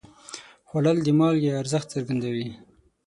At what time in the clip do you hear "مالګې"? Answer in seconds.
1.19-1.51